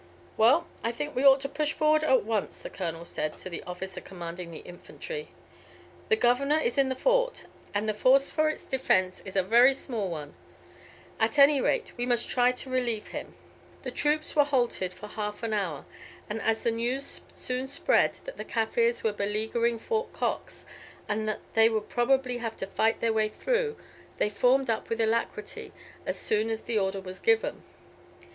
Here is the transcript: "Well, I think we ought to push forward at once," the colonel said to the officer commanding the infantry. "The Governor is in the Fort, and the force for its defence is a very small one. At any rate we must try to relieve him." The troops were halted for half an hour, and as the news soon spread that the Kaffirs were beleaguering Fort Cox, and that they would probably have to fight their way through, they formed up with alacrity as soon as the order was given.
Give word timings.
"Well, 0.35 0.65
I 0.83 0.91
think 0.91 1.15
we 1.15 1.23
ought 1.23 1.41
to 1.41 1.47
push 1.47 1.73
forward 1.73 2.03
at 2.03 2.23
once," 2.23 2.57
the 2.57 2.71
colonel 2.71 3.05
said 3.05 3.37
to 3.37 3.51
the 3.51 3.61
officer 3.65 4.01
commanding 4.01 4.49
the 4.49 4.65
infantry. 4.65 5.27
"The 6.09 6.15
Governor 6.15 6.57
is 6.57 6.79
in 6.79 6.89
the 6.89 6.95
Fort, 6.95 7.43
and 7.71 7.87
the 7.87 7.93
force 7.93 8.31
for 8.31 8.49
its 8.49 8.63
defence 8.67 9.21
is 9.25 9.35
a 9.35 9.43
very 9.43 9.75
small 9.75 10.09
one. 10.09 10.33
At 11.19 11.37
any 11.37 11.61
rate 11.61 11.91
we 11.97 12.07
must 12.07 12.27
try 12.27 12.51
to 12.51 12.69
relieve 12.71 13.09
him." 13.09 13.35
The 13.83 13.91
troops 13.91 14.35
were 14.35 14.43
halted 14.43 14.91
for 14.91 15.05
half 15.05 15.43
an 15.43 15.53
hour, 15.53 15.85
and 16.27 16.41
as 16.41 16.63
the 16.63 16.71
news 16.71 17.21
soon 17.35 17.67
spread 17.67 18.15
that 18.25 18.37
the 18.37 18.43
Kaffirs 18.43 19.03
were 19.03 19.13
beleaguering 19.13 19.77
Fort 19.77 20.13
Cox, 20.13 20.65
and 21.07 21.27
that 21.27 21.41
they 21.53 21.69
would 21.69 21.89
probably 21.89 22.37
have 22.39 22.57
to 22.57 22.65
fight 22.65 23.01
their 23.01 23.13
way 23.13 23.29
through, 23.29 23.77
they 24.17 24.31
formed 24.31 24.67
up 24.67 24.89
with 24.89 24.99
alacrity 24.99 25.71
as 26.07 26.17
soon 26.17 26.49
as 26.49 26.63
the 26.63 26.79
order 26.79 26.99
was 27.01 27.19
given. 27.19 27.61